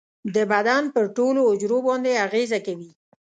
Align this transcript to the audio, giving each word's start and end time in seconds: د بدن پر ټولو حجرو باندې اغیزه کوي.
د 0.35 0.37
بدن 0.51 0.83
پر 0.95 1.05
ټولو 1.17 1.39
حجرو 1.49 1.79
باندې 1.87 2.21
اغیزه 2.25 2.59
کوي. 2.67 2.89